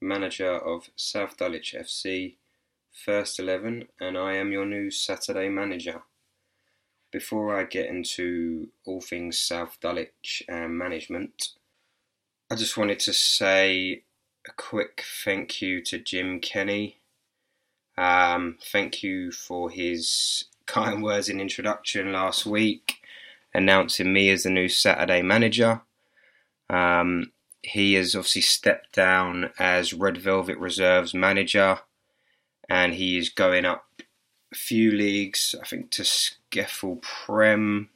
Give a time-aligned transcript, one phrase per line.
[0.00, 2.36] manager of South Dulwich FC
[2.92, 6.02] First 11, and I am your new Saturday manager.
[7.12, 11.50] Before I get into all things South Dulwich and management,
[12.50, 14.02] I just wanted to say
[14.46, 16.98] a quick thank you to Jim Kenny.
[17.96, 23.02] Um, thank you for his kind words in introduction last week,
[23.54, 25.82] announcing me as the new Saturday manager.
[26.68, 27.32] Um,
[27.62, 31.80] he has obviously stepped down as Red Velvet Reserves manager,
[32.68, 33.84] and he is going up
[34.52, 37.90] a few leagues, I think, to SCEFL Prem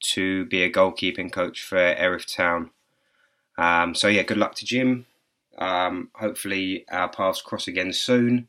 [0.00, 2.70] to be a goalkeeping coach for Erith Town.
[3.58, 5.06] Um, so yeah, good luck to Jim.
[5.58, 8.48] Um, hopefully our paths cross again soon,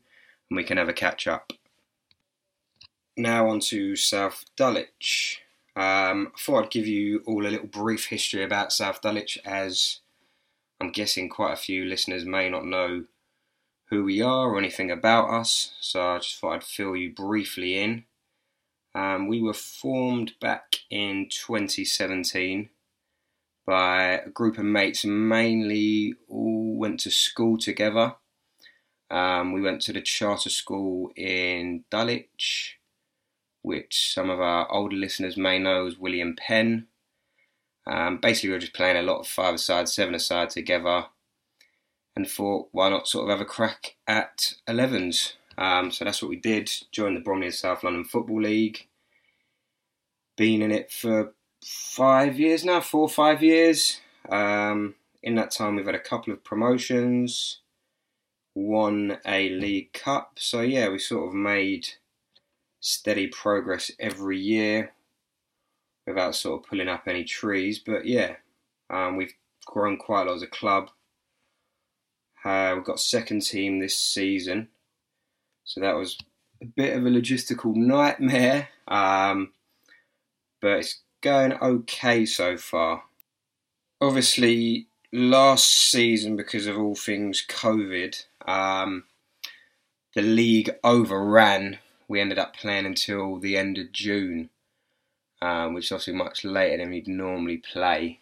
[0.50, 1.52] and we can have a catch up.
[3.16, 5.42] Now on to South Dulwich.
[5.74, 10.00] Um, I thought I'd give you all a little brief history about South Dulwich, as
[10.80, 13.04] I'm guessing quite a few listeners may not know
[13.90, 15.72] who we are or anything about us.
[15.80, 18.04] So I just thought I'd fill you briefly in.
[18.94, 22.70] Um, we were formed back in 2017
[23.66, 28.14] by a group of mates, mainly all went to school together.
[29.10, 32.78] Um, we went to the charter school in Dulwich,
[33.62, 36.86] which some of our older listeners may know as William Penn.
[37.88, 41.06] Um, basically, we were just playing a lot of five-a-side, seven-a-side together,
[42.14, 45.34] and thought, why not sort of have a crack at 11s?
[45.56, 46.70] Um, so that's what we did.
[46.92, 48.86] Joined the Bromley and South London Football League.
[50.36, 51.32] Been in it for
[51.64, 54.00] five years now, four or five years.
[54.28, 57.60] Um, in that time, we've had a couple of promotions,
[58.54, 60.32] won a League Cup.
[60.36, 61.88] So, yeah, we sort of made
[62.80, 64.92] steady progress every year
[66.08, 67.78] without sort of pulling up any trees.
[67.78, 68.36] But, yeah,
[68.90, 69.34] um, we've
[69.66, 70.90] grown quite a lot as a club.
[72.44, 74.68] Uh, we've got second team this season.
[75.64, 76.16] So, that was
[76.62, 78.68] a bit of a logistical nightmare.
[78.86, 79.52] Um,
[80.60, 83.04] but it's going okay so far.
[84.00, 89.04] Obviously, last season, because of all things COVID, um,
[90.14, 91.78] the league overran.
[92.08, 94.50] We ended up playing until the end of June,
[95.42, 98.20] um, which is obviously much later than we'd normally play.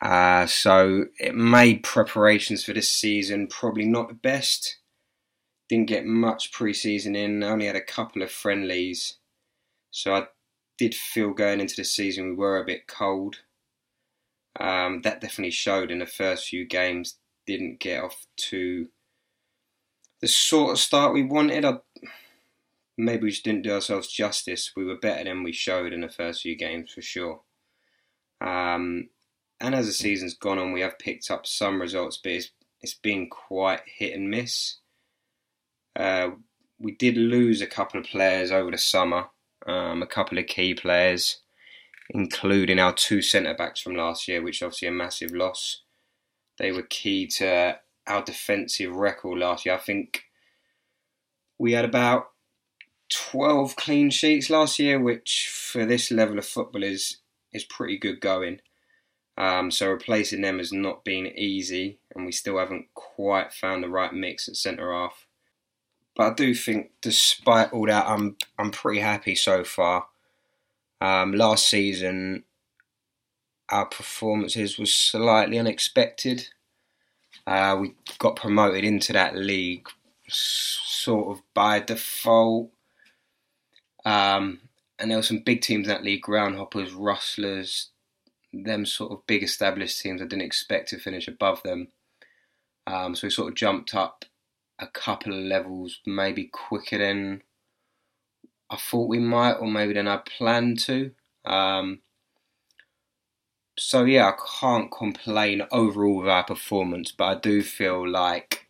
[0.00, 4.78] Uh, so it made preparations for this season probably not the best.
[5.68, 7.42] Didn't get much pre-season in.
[7.42, 9.14] Only had a couple of friendlies,
[9.90, 10.26] so I
[10.76, 13.36] did feel going into the season we were a bit cold.
[14.60, 17.16] Um, that definitely showed in the first few games.
[17.46, 18.88] Didn't get off to
[20.20, 21.64] the sort of start we wanted.
[21.64, 21.78] I,
[22.96, 24.72] maybe we just didn't do ourselves justice.
[24.76, 27.40] We were better than we showed in the first few games for sure.
[28.40, 29.08] Um,
[29.60, 32.50] and as the season's gone on, we have picked up some results, but it's,
[32.80, 34.78] it's been quite hit and miss.
[35.96, 36.30] Uh,
[36.78, 39.26] we did lose a couple of players over the summer
[39.66, 41.40] um, a couple of key players,
[42.10, 45.82] including our two centre backs from last year, which obviously a massive loss.
[46.58, 49.74] They were key to our defensive record last year.
[49.74, 50.24] I think
[51.58, 52.26] we had about
[53.10, 57.18] 12 clean sheets last year, which for this level of football is,
[57.52, 58.60] is pretty good going.
[59.36, 63.88] Um, so replacing them has not been easy, and we still haven't quite found the
[63.88, 65.26] right mix at centre half.
[66.14, 70.06] But I do think, despite all that, I'm I'm pretty happy so far.
[71.00, 72.44] Um, last season,
[73.68, 76.48] our performances was slightly unexpected.
[77.46, 79.88] Uh, we got promoted into that league
[80.28, 82.70] sort of by default.
[84.04, 84.60] Um,
[84.98, 87.90] and there were some big teams in that league: Groundhoppers, Rustlers,
[88.52, 90.20] them sort of big established teams.
[90.20, 91.88] I didn't expect to finish above them.
[92.86, 94.24] Um, so we sort of jumped up
[94.78, 97.42] a couple of levels maybe quicker than
[98.70, 101.12] I thought we might, or maybe than I planned to.
[101.44, 102.00] Um,
[103.78, 108.68] so yeah, I can't complain overall with our performance, but I do feel like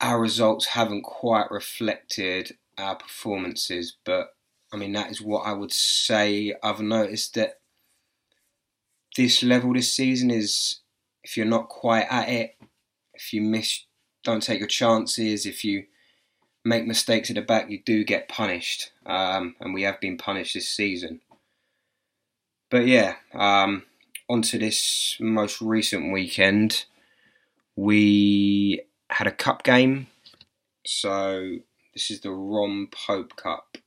[0.00, 3.96] our results haven't quite reflected our performances.
[4.04, 4.34] But
[4.72, 6.54] I mean, that is what I would say.
[6.62, 7.60] I've noticed that
[9.16, 10.80] this level this season is,
[11.22, 12.56] if you're not quite at it,
[13.14, 13.84] if you miss
[14.24, 15.84] don't take your chances, if you
[16.64, 18.92] make mistakes at the back, you do get punished.
[19.04, 21.20] Um, and we have been punished this season.
[22.70, 23.84] But yeah, um,
[24.28, 26.84] on to this most recent weekend.
[27.76, 30.06] We had a cup game.
[30.86, 31.58] So
[31.92, 33.78] this is the Ron Pope Cup,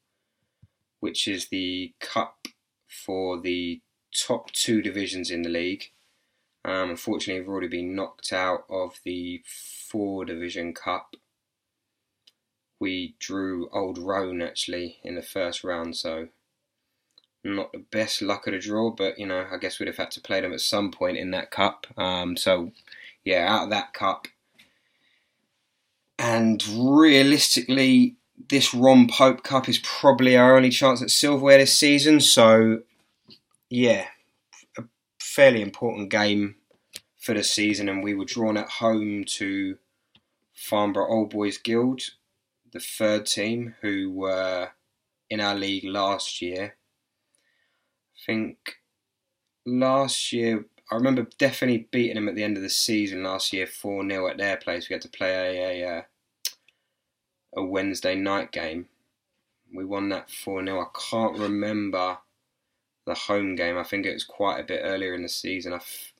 [0.99, 2.47] which is the cup
[2.87, 3.81] for the
[4.15, 5.91] top two divisions in the league.
[6.63, 11.15] Um, unfortunately, we've already been knocked out of the four division cup.
[12.79, 16.29] We drew Old Roan actually in the first round, so
[17.43, 20.11] not the best luck of the draw, but you know, I guess we'd have had
[20.11, 21.85] to play them at some point in that cup.
[21.97, 22.71] Um, so,
[23.23, 24.27] yeah, out of that cup.
[26.35, 28.17] And realistically,
[28.49, 32.19] this Ron Pope Cup is probably our only chance at silverware this season.
[32.19, 32.81] So,
[33.69, 34.07] yeah,
[34.77, 34.83] a
[35.17, 36.55] fairly important game
[37.17, 39.77] for the season, and we were drawn at home to
[40.53, 42.01] Farnborough Old Boys Guild,
[42.73, 44.71] the third team, who were
[45.29, 46.75] in our league last year.
[48.13, 48.57] I think
[49.65, 53.67] last year, I remember definitely beating them at the end of the season last year
[53.67, 54.89] 4 0 at their place.
[54.89, 56.05] We had to play a, a,
[57.55, 58.87] a Wednesday night game.
[59.73, 60.79] We won that 4 0.
[60.81, 62.17] I can't remember
[63.05, 63.77] the home game.
[63.77, 65.73] I think it was quite a bit earlier in the season.
[65.73, 66.13] I, f-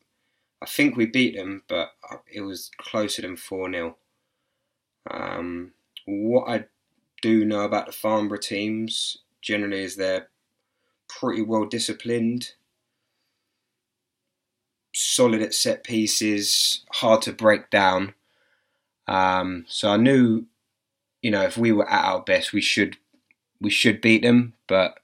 [0.61, 1.89] I think we beat them, but
[2.31, 3.97] it was closer than 4 0.
[5.09, 5.73] Um,
[6.05, 6.65] what I
[7.21, 10.27] do know about the Farnborough teams generally is they're
[11.07, 12.53] pretty well disciplined,
[14.93, 18.13] solid at set pieces, hard to break down.
[19.07, 20.45] Um, so I knew,
[21.25, 22.97] you know, if we were at our best, we should
[23.59, 24.99] we should beat them, but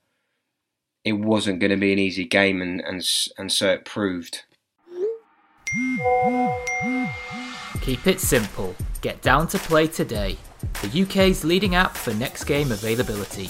[1.03, 3.03] it wasn't going to be an easy game, and and
[3.39, 4.43] and so it proved.
[7.81, 8.75] Keep it simple.
[9.01, 10.37] Get down to play today.
[10.83, 13.47] The UK's leading app for next game availability.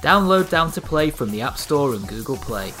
[0.00, 2.72] Download Down to Play from the App Store and Google Play.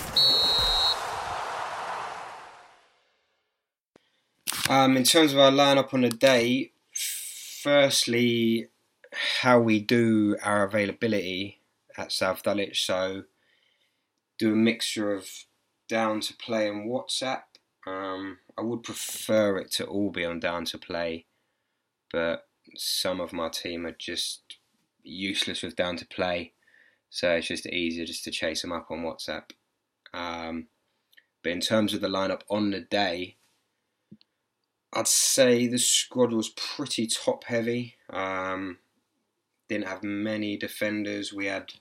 [4.70, 8.68] Um, in terms of our lineup on the day, firstly,
[9.14, 11.60] how we do our availability
[11.96, 12.84] at South Dulwich.
[12.84, 13.24] So,
[14.38, 15.28] do a mixture of
[15.88, 17.42] down to play and WhatsApp.
[17.86, 21.26] Um, I would prefer it to all be on down to play,
[22.10, 24.58] but some of my team are just
[25.02, 26.52] useless with down to play,
[27.10, 29.50] so it's just easier just to chase them up on WhatsApp.
[30.14, 30.68] Um,
[31.42, 33.36] but in terms of the lineup on the day,
[34.94, 37.96] I'd say the squad was pretty top heavy.
[38.08, 38.78] Um,
[39.68, 41.32] didn't have many defenders.
[41.32, 41.72] We had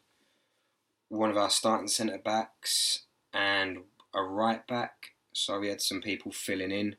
[1.09, 3.03] one of our starting centre backs
[3.33, 3.79] and
[4.13, 6.95] a right back, so we had some people filling in.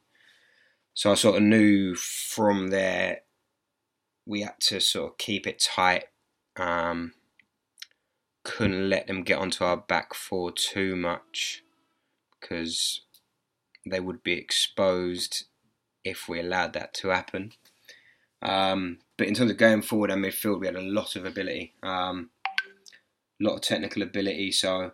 [0.95, 3.23] So I sort of knew from there
[4.27, 6.05] we had to sort of keep it tight.
[6.57, 7.15] Um,
[8.45, 11.65] couldn't let them get onto our back four too much
[12.41, 13.01] because
[13.87, 15.45] they would be exposed
[16.05, 17.53] if we allowed that to happen.
[18.45, 21.75] Um, but in terms of going forward and midfield, we had a lot of ability,
[21.83, 22.31] um,
[23.41, 24.53] a lot of technical ability.
[24.53, 24.93] So,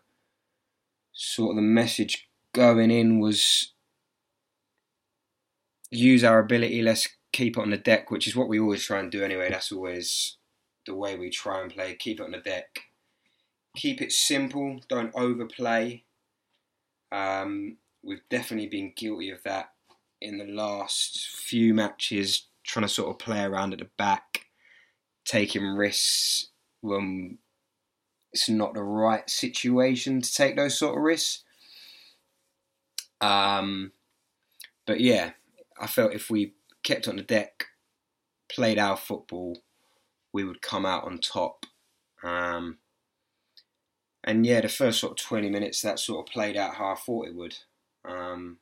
[1.12, 3.72] sort of the message going in was
[5.90, 6.82] use our ability.
[6.82, 9.50] Let's keep it on the deck, which is what we always try and do anyway.
[9.50, 10.36] That's always
[10.86, 11.94] the way we try and play.
[11.94, 12.80] Keep it on the deck.
[13.76, 14.80] Keep it simple.
[14.88, 16.04] Don't overplay.
[17.12, 19.70] Um, we've definitely been guilty of that
[20.20, 24.46] in the last few matches, trying to sort of play around at the back,
[25.24, 26.48] taking risks
[26.80, 27.38] when
[28.32, 31.42] it's not the right situation to take those sort of risks.
[33.20, 33.90] Um,
[34.86, 35.32] but yeah,
[35.80, 37.66] I felt if we kept on the deck,
[38.48, 39.58] played our football,
[40.32, 41.66] we would come out on top.
[42.22, 42.78] Um,
[44.22, 46.94] and yeah, the first sort of 20 minutes, that sort of played out how I
[46.94, 47.56] thought it would.
[48.04, 48.58] Um,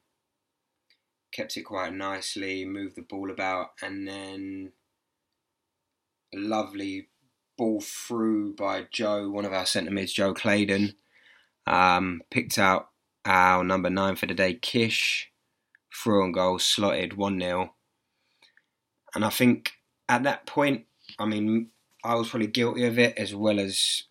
[1.32, 4.72] kept it quite nicely, moved the ball about, and then
[6.34, 7.08] a lovely
[7.56, 10.94] ball through by Joe, one of our centre mids, Joe Claydon.
[11.66, 12.90] Um, picked out
[13.24, 15.30] our number nine for the day, Kish.
[15.92, 17.74] Through on goal, slotted 1 0.
[19.14, 19.72] And I think
[20.08, 20.86] at that point,
[21.18, 21.70] I mean,
[22.04, 24.04] I was probably guilty of it as well as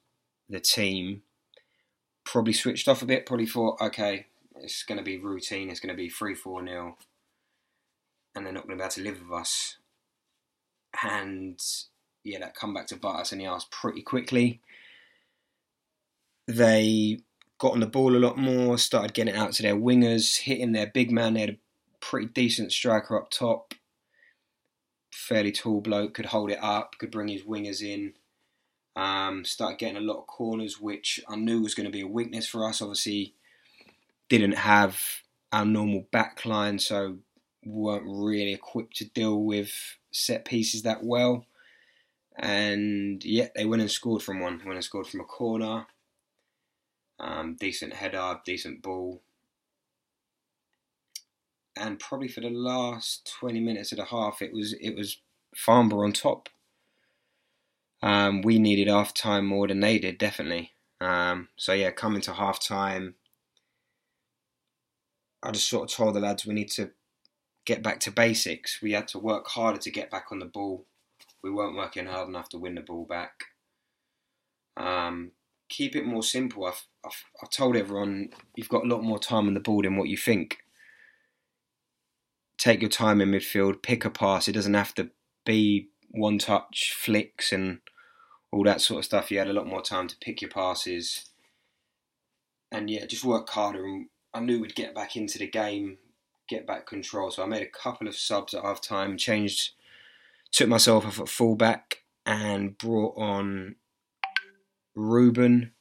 [0.49, 1.21] the team.
[2.25, 4.25] Probably switched off a bit, probably thought, okay,
[4.59, 6.97] it's going to be routine, it's going to be 3 4 0
[8.37, 9.77] and they're not going to be able to live with us.
[11.03, 11.59] And
[12.23, 14.61] yeah, that come back to bite us in the ass pretty quickly.
[16.47, 17.19] They
[17.57, 20.71] got on the ball a lot more, started getting it out to their wingers, hitting
[20.71, 21.33] their big man.
[21.33, 21.57] They had a
[21.99, 23.73] pretty decent striker up top.
[25.11, 28.13] fairly tall bloke, could hold it up, could bring his wingers in.
[28.95, 32.07] Um, started getting a lot of corners, which I knew was going to be a
[32.07, 32.81] weakness for us.
[32.81, 33.35] Obviously,
[34.29, 34.99] didn't have
[35.51, 37.17] our normal back line, so
[37.67, 39.71] weren't really equipped to deal with
[40.11, 41.45] set pieces that well.
[42.37, 44.61] And yet they went and scored from one.
[44.65, 45.87] Went and scored from a corner.
[47.19, 49.21] Um, decent header, decent ball.
[51.75, 55.17] And probably for the last 20 minutes of the half, it was it was
[55.55, 56.49] Farnborough on top.
[58.01, 60.73] Um, we needed half time more than they did, definitely.
[61.01, 63.15] Um, so yeah, coming to half time,
[65.41, 66.91] I just sort of told the lads we need to
[67.67, 68.81] get back to basics.
[68.81, 70.85] We had to work harder to get back on the ball.
[71.43, 73.43] We weren't working hard enough to win the ball back.
[74.77, 75.31] Um,
[75.67, 76.65] keep it more simple.
[76.65, 79.97] I've, I've, I've told everyone you've got a lot more time on the ball than
[79.97, 80.59] what you think.
[82.57, 84.47] Take your time in midfield, pick a pass.
[84.47, 85.09] It doesn't have to
[85.45, 87.81] be one touch flicks and
[88.51, 89.29] all that sort of stuff.
[89.29, 91.25] You had a lot more time to pick your passes.
[92.71, 93.83] And yeah, just work harder.
[93.83, 95.97] And I knew we'd get back into the game,
[96.47, 97.31] get back control.
[97.31, 99.71] So I made a couple of subs at half time, changed,
[100.51, 103.75] took myself off at fullback, and brought on
[104.95, 105.71] Ruben.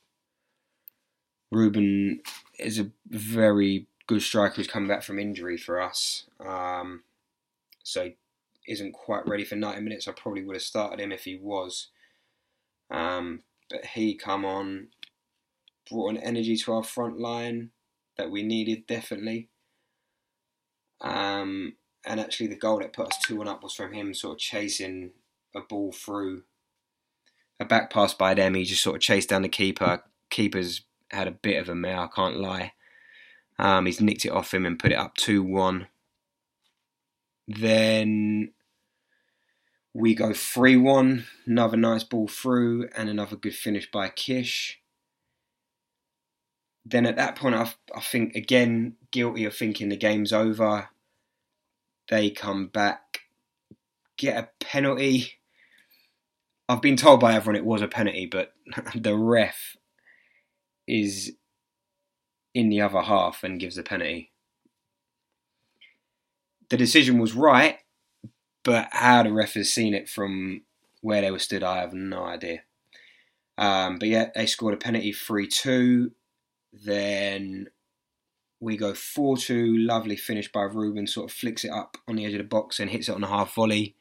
[1.51, 2.21] Ruben
[2.59, 6.25] is a very good striker who's come back from injury for us.
[6.41, 7.03] Um,
[7.83, 8.11] so
[8.67, 10.09] isn't quite ready for 90 minutes.
[10.09, 11.89] I probably would have started him if he was.
[12.91, 14.89] Um, but he come on,
[15.91, 17.71] brought an energy to our front line
[18.17, 19.49] that we needed definitely.
[21.00, 21.75] Um,
[22.05, 24.38] and actually, the goal that put us 2 1 up was from him sort of
[24.38, 25.11] chasing
[25.55, 26.43] a ball through
[27.59, 28.55] a back pass by them.
[28.55, 30.03] He just sort of chased down the keeper.
[30.31, 32.73] Keeper's had a bit of a mare, I can't lie.
[33.59, 35.88] Um, he's nicked it off him and put it up 2 1.
[37.49, 38.53] Then
[39.95, 41.26] we go 3 1.
[41.47, 44.81] Another nice ball through and another good finish by Kish.
[46.88, 50.88] Then at that point, I, I think again, guilty of thinking the game's over.
[52.09, 53.21] They come back,
[54.16, 55.40] get a penalty
[56.69, 58.52] I've been told by everyone it was a penalty, but
[58.95, 59.76] the ref
[60.87, 61.33] is
[62.55, 64.33] in the other half and gives a penalty.
[66.69, 67.78] The decision was right,
[68.64, 70.62] but how the ref has seen it from
[71.00, 72.62] where they were stood, I have no idea.
[73.57, 76.11] Um, but yeah, they scored a penalty 3 2.
[76.85, 77.68] Then
[78.61, 79.78] we go 4 2.
[79.78, 82.80] Lovely finish by Ruben, sort of flicks it up on the edge of the box
[82.80, 83.97] and hits it on a half volley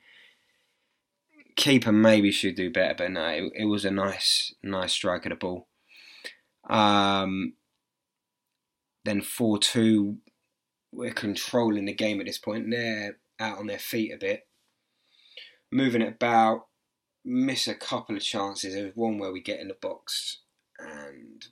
[1.56, 5.32] keeper maybe should do better, but no, it, it was a nice, nice strike of
[5.32, 5.68] the ball.
[6.70, 7.54] Um,
[9.04, 10.18] then 4 2,
[10.92, 12.70] we're controlling the game at this point.
[12.70, 14.48] They're out on their feet a bit,
[15.72, 16.68] moving it about,
[17.24, 18.74] miss a couple of chances.
[18.74, 20.40] There's one where we get in the box
[20.80, 21.46] and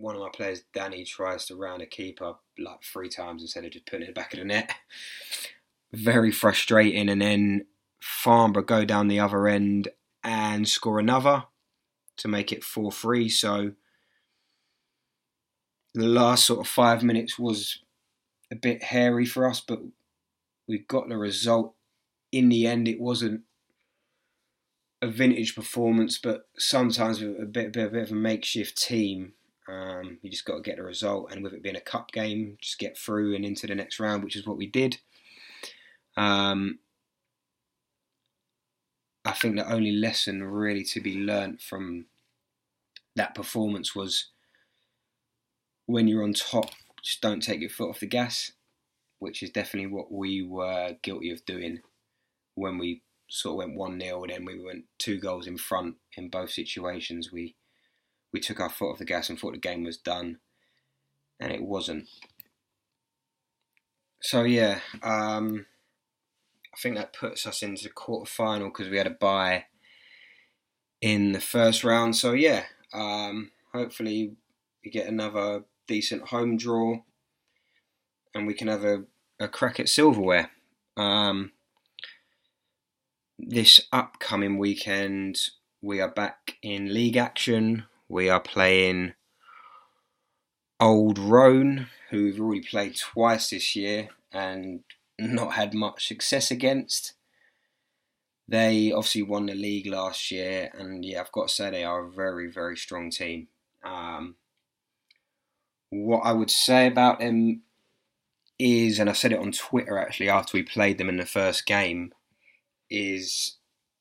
[0.00, 3.72] one of my players, Danny, tries to round a keeper like three times instead of
[3.72, 4.72] just putting it back of the net.
[5.92, 7.08] Very frustrating.
[7.08, 7.66] And then
[8.00, 9.88] Farnborough go down the other end
[10.24, 11.44] and score another
[12.16, 13.28] to make it 4 3.
[13.28, 13.72] So
[15.94, 17.80] the last sort of five minutes was
[18.50, 19.80] a bit hairy for us, but
[20.66, 21.74] we got the result.
[22.32, 23.42] In the end, it wasn't
[25.02, 29.32] a vintage performance, but sometimes with a bit, bit, a bit of a makeshift team,
[29.70, 31.30] um, you just got to get the result.
[31.30, 34.24] And with it being a cup game, just get through and into the next round,
[34.24, 34.98] which is what we did.
[36.16, 36.80] Um,
[39.24, 42.06] I think the only lesson really to be learnt from
[43.16, 44.26] that performance was
[45.86, 46.70] when you're on top,
[47.02, 48.52] just don't take your foot off the gas,
[49.18, 51.80] which is definitely what we were guilty of doing
[52.54, 55.96] when we sort of went 1 0 and then we went two goals in front
[56.16, 57.30] in both situations.
[57.30, 57.54] We
[58.32, 60.38] we took our foot off the gas and thought the game was done,
[61.38, 62.08] and it wasn't.
[64.22, 65.66] So, yeah, um,
[66.74, 69.64] I think that puts us into the quarter final because we had a bye
[71.00, 72.16] in the first round.
[72.16, 74.32] So yeah, um, hopefully
[74.84, 76.98] we get another decent home draw,
[78.34, 79.04] and we can have a,
[79.38, 80.50] a crack at silverware.
[80.96, 81.52] Um,
[83.38, 85.38] this upcoming weekend,
[85.80, 87.84] we are back in league action.
[88.10, 89.12] We are playing
[90.80, 94.80] Old Roan, who we've already played twice this year, and
[95.16, 97.12] not had much success against.
[98.48, 102.04] They obviously won the league last year, and yeah, I've got to say they are
[102.04, 103.46] a very, very strong team.
[103.84, 104.34] Um,
[105.90, 107.62] what I would say about them
[108.58, 111.64] is, and I said it on Twitter actually after we played them in the first
[111.64, 112.12] game,
[112.90, 113.58] is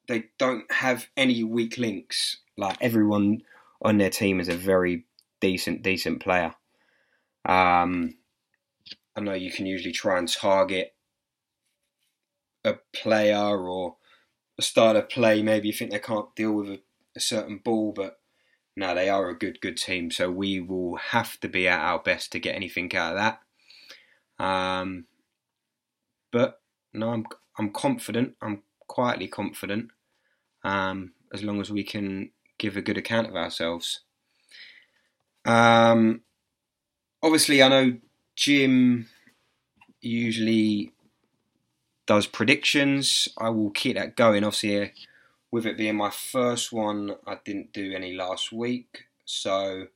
[0.07, 2.37] they don't have any weak links.
[2.57, 3.43] Like everyone
[3.81, 5.05] on their team is a very
[5.39, 6.53] decent, decent player.
[7.45, 8.15] Um,
[9.15, 10.93] I know you can usually try and target
[12.63, 13.95] a player or
[14.57, 15.41] a style of play.
[15.41, 16.81] Maybe you think they can't deal with a,
[17.15, 18.19] a certain ball, but
[18.75, 20.11] no, they are a good, good team.
[20.11, 24.43] So we will have to be at our best to get anything out of that.
[24.43, 25.05] Um,
[26.31, 26.61] but
[26.93, 27.25] no, I'm
[27.57, 28.35] I'm confident.
[28.41, 29.89] I'm quietly confident.
[30.63, 34.01] Um, as long as we can give a good account of ourselves.
[35.45, 36.21] Um,
[37.23, 37.97] obviously, I know
[38.35, 39.07] Jim
[40.01, 40.91] usually
[42.05, 43.27] does predictions.
[43.37, 44.43] I will keep that going.
[44.43, 44.93] Obviously,
[45.51, 49.87] with it being my first one, I didn't do any last week, so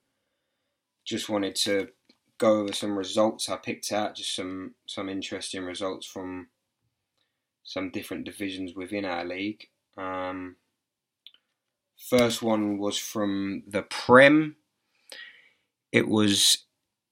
[1.06, 1.90] just wanted to
[2.38, 6.48] go over some results I picked out, just some some interesting results from
[7.64, 9.68] some different divisions within our league.
[9.98, 10.56] Um,
[11.98, 14.56] first one was from the Prem.
[15.92, 16.66] It was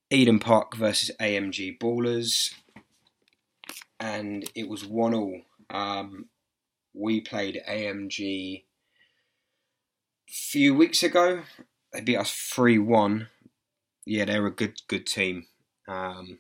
[0.10, 2.54] Eden Park versus AMG Ballers,
[4.00, 5.42] and it was one all.
[5.70, 6.26] Um,
[6.94, 8.64] we played AMG
[10.30, 11.44] a few weeks ago.
[11.94, 13.28] They beat us three one.
[14.06, 15.46] Yeah, they're a good good team,
[15.88, 16.40] um,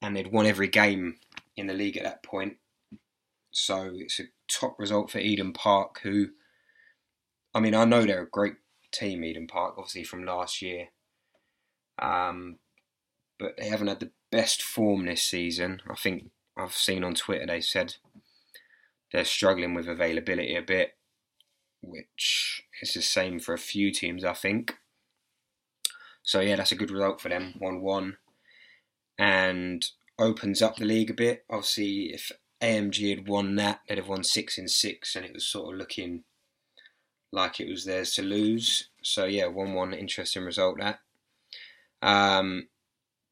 [0.00, 1.16] and they'd won every game
[1.56, 2.56] in the league at that point.
[3.50, 6.28] So it's a top result for Eden Park, who,
[7.54, 8.54] I mean, I know they're a great
[8.92, 10.88] team, Eden Park, obviously from last year.
[11.98, 12.58] Um,
[13.38, 15.82] but they haven't had the best form this season.
[15.90, 17.96] I think I've seen on Twitter they said
[19.12, 20.96] they're struggling with availability a bit,
[21.82, 24.74] which is the same for a few teams, I think.
[26.22, 28.16] So yeah, that's a good result for them, one-one,
[29.18, 29.84] and
[30.18, 31.44] opens up the league a bit.
[31.50, 32.30] Obviously, if
[32.62, 35.78] AMG had won that, they'd have won six in six, and it was sort of
[35.78, 36.22] looking
[37.32, 38.88] like it was theirs to lose.
[39.02, 41.00] So yeah, one-one, interesting result that.
[42.02, 42.68] Um,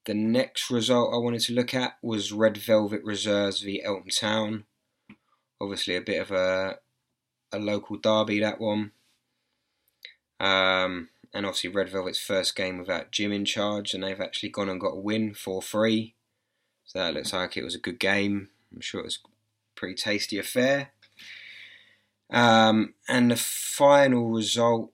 [0.06, 4.64] the next result I wanted to look at was Red Velvet Reserves v Eltham Town.
[5.60, 6.78] Obviously, a bit of a
[7.52, 8.92] a local derby that one.
[10.38, 14.68] Um, and obviously, Red Velvet's first game without Jim in charge, and they've actually gone
[14.68, 16.14] and got a win 4 3.
[16.84, 18.48] So that looks like it was a good game.
[18.72, 19.28] I'm sure it was a
[19.76, 20.92] pretty tasty affair.
[22.32, 24.92] Um, and the final result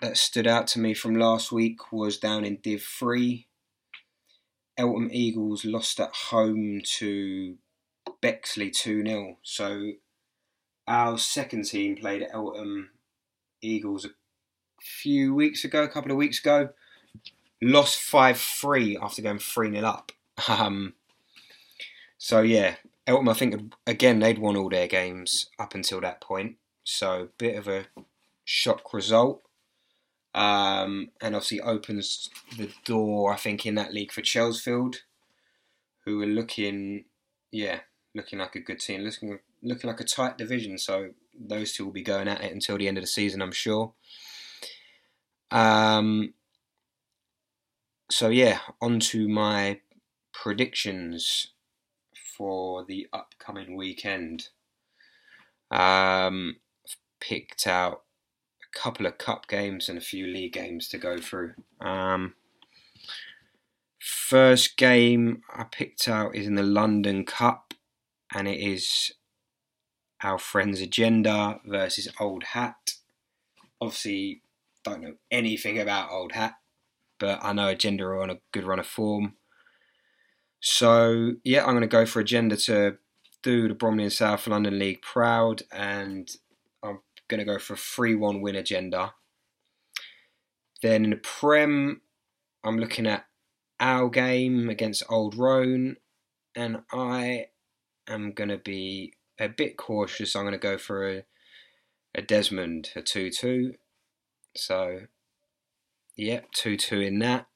[0.00, 3.46] that stood out to me from last week was down in Div 3.
[4.76, 7.56] Eltham Eagles lost at home to
[8.20, 9.38] Bexley 2 0.
[9.42, 9.92] So
[10.86, 12.90] our second team played at Eltham
[13.62, 14.10] Eagles a
[14.80, 16.70] few weeks ago, a couple of weeks ago.
[17.62, 20.12] Lost 5 3 after going 3 0 up.
[20.48, 20.94] Um,
[22.18, 22.74] so yeah,
[23.06, 26.56] Eltham, I think, again, they'd won all their games up until that point.
[26.84, 27.86] So, bit of a
[28.44, 29.42] shock result.
[30.34, 34.96] Um, and obviously opens the door, I think, in that league for Chelsfield,
[36.04, 37.04] who are looking,
[37.52, 37.80] yeah,
[38.14, 40.78] looking like a good team, looking looking like a tight division.
[40.78, 43.52] So those two will be going at it until the end of the season, I'm
[43.52, 43.92] sure.
[45.50, 46.34] Um,
[48.10, 49.80] so yeah, on to my
[50.32, 51.48] predictions
[52.36, 54.48] for the upcoming weekend.
[55.70, 58.02] Um, I've picked out
[58.62, 61.54] a couple of cup games and a few league games to go through.
[61.80, 62.34] Um,
[64.00, 67.74] first game I picked out is in the London Cup,
[68.34, 69.12] and it is
[70.22, 72.94] our friends Agenda versus Old Hat.
[73.80, 74.42] Obviously,
[74.84, 76.54] don't know anything about Old Hat,
[77.18, 79.34] but I know Agenda are on a good run of form.
[80.66, 82.96] So yeah, I'm going to go for Agenda to
[83.42, 86.26] do the Bromley and South London League proud, and
[86.82, 89.12] I'm going to go for a 3-1 win Agenda.
[90.80, 92.00] Then in the Prem,
[92.64, 93.26] I'm looking at
[93.78, 95.96] our game against Old Roan,
[96.56, 97.48] and I
[98.08, 100.34] am going to be a bit cautious.
[100.34, 101.24] I'm going to go for a,
[102.14, 103.74] a Desmond, a 2 2.
[104.56, 105.00] So,
[106.16, 107.48] yep, 2 2 in that.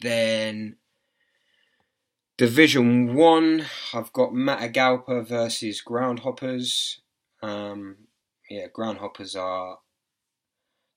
[0.00, 0.78] Then
[2.42, 6.96] Division 1, I've got Matagalpa versus Groundhoppers.
[7.40, 8.08] Um,
[8.50, 9.78] yeah, Groundhoppers are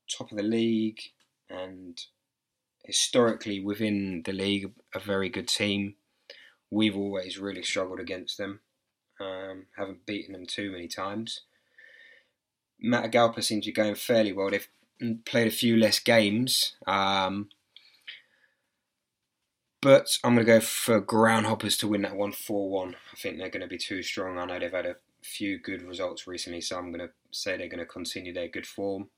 [0.10, 0.98] top of the league
[1.48, 2.02] and
[2.84, 5.98] historically within the league a very good team.
[6.72, 8.62] We've always really struggled against them.
[9.22, 11.42] Um, haven't beaten them too many times.
[12.84, 14.50] Matagalpa seems to be going fairly well.
[14.50, 14.68] They've
[15.26, 17.50] played a few less games, um,
[19.86, 22.96] but I'm going to go for Groundhoppers to win that one 4 1.
[22.96, 24.40] I think they're going to be too strong.
[24.40, 27.68] I know they've had a few good results recently, so I'm going to say they're
[27.68, 29.10] going to continue their good form.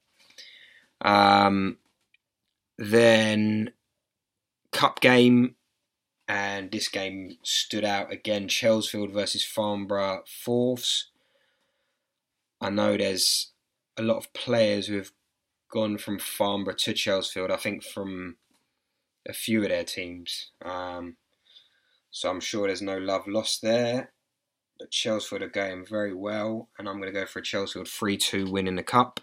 [1.00, 1.78] Um,
[2.78, 3.72] then,
[4.74, 5.56] Cup game,
[6.28, 11.12] and this game stood out again Chelsfield versus Farnborough fourths.
[12.60, 13.54] I know there's
[13.96, 15.12] a lot of players who have
[15.72, 18.36] gone from Farnborough to Chelsfield, I think from
[19.28, 20.52] a few of their teams.
[20.64, 21.18] Um,
[22.12, 24.12] so I'm sure there's no love lost there.
[24.80, 28.18] But Chelsfield are going very well, and I'm going to go for a Chelsfield 3
[28.18, 29.20] 2 win in the Cup.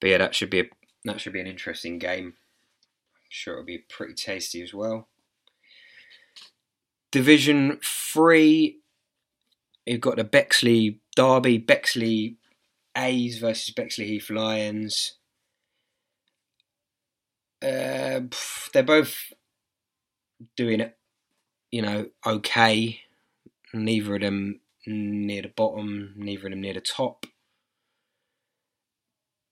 [0.00, 0.64] But yeah, that should be a,
[1.04, 2.34] that should be an interesting game.
[2.36, 5.08] I'm sure it'll be pretty tasty as well.
[7.10, 8.78] Division 3,
[9.86, 12.36] you've got the Bexley Derby, Bexley
[12.96, 15.17] A's versus Bexleyheath Lions.
[17.62, 18.20] Uh,
[18.72, 19.32] they're both
[20.56, 20.96] doing it,
[21.70, 23.00] you know, okay.
[23.74, 27.26] Neither of them near the bottom, neither of them near the top.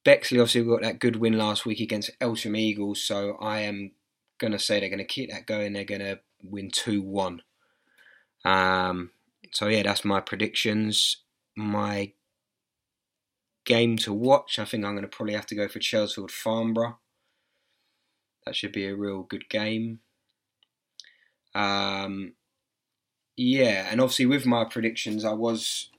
[0.04, 3.90] Bexley obviously got that good win last week against Eltham Eagles, so I am
[4.38, 5.72] going to say they're going to keep that going.
[5.72, 7.42] They're going to win 2 1.
[8.44, 9.10] Um,
[9.52, 11.24] so, yeah, that's my predictions.
[11.56, 12.12] My
[13.64, 16.98] game to watch, I think I'm going to probably have to go for Chelsfield Farnborough.
[18.46, 20.00] That should be a real good game.
[21.54, 22.34] Um,
[23.36, 25.90] yeah, and obviously with my predictions, I was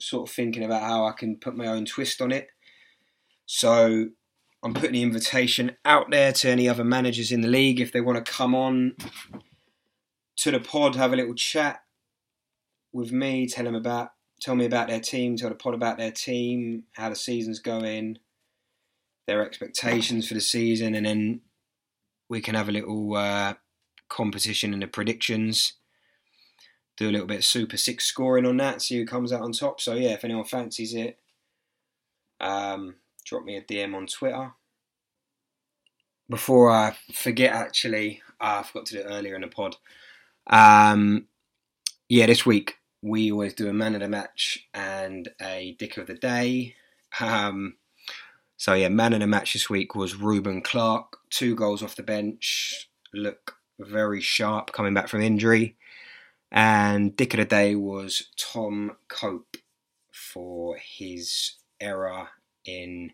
[0.00, 2.48] sort of thinking about how I can put my own twist on it.
[3.46, 4.08] So
[4.62, 8.00] I'm putting the invitation out there to any other managers in the league if they
[8.00, 8.94] want to come on
[10.36, 11.82] to the pod, have a little chat
[12.92, 16.12] with me, tell them about tell me about their team, tell the pod about their
[16.12, 18.18] team, how the season's going,
[19.26, 21.40] their expectations for the season, and then
[22.28, 23.54] we can have a little uh,
[24.08, 25.74] competition in the predictions.
[26.96, 29.52] Do a little bit of Super Six scoring on that, see who comes out on
[29.52, 29.80] top.
[29.80, 31.18] So yeah, if anyone fancies it,
[32.40, 34.52] um, drop me a DM on Twitter.
[36.28, 39.76] Before I forget, actually, I forgot to do it earlier in the pod.
[40.48, 41.26] Um,
[42.08, 46.06] yeah, this week we always do a man of the match and a dick of
[46.06, 46.74] the day.
[47.20, 47.74] Um,
[48.58, 51.18] so yeah, man of the match this week was Ruben Clark.
[51.30, 55.76] Two goals off the bench, look very sharp coming back from injury.
[56.50, 59.58] And dick of the day was Tom Cope
[60.10, 62.30] for his error
[62.64, 63.12] in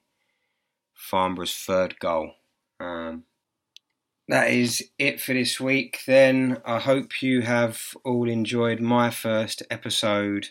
[0.95, 2.33] Farnborough's third goal.
[2.81, 3.25] Um,
[4.29, 6.01] that is it for this week.
[6.07, 10.49] Then I hope you have all enjoyed my first episode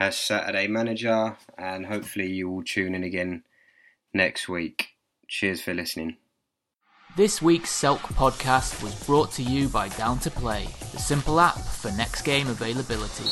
[0.00, 3.42] as Saturday manager, and hopefully you will tune in again
[4.14, 4.88] next week.
[5.28, 6.16] Cheers for listening.
[7.16, 11.58] This week's Selk podcast was brought to you by Down to Play, the simple app
[11.58, 13.30] for next game availability.